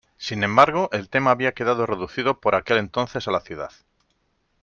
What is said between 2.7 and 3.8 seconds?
entonces a la ciudad.